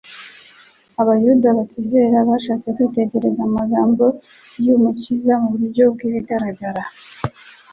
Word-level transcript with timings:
Abayuda 1.01 1.47
batizera 1.57 2.17
bashatse 2.29 2.67
kwitegereza 2.75 3.41
amagambo 3.49 4.05
y'Umukiza 4.65 5.33
mu 5.41 5.47
buryobw'ibigaragara. 5.53 6.83